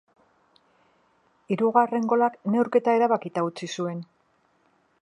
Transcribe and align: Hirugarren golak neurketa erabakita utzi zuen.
Hirugarren 1.55 2.09
golak 2.15 2.41
neurketa 2.55 2.99
erabakita 3.01 3.47
utzi 3.51 3.73
zuen. 3.79 4.03